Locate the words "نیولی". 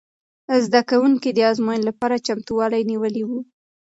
2.91-3.23